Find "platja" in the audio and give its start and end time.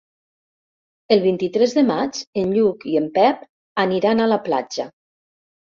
4.51-4.93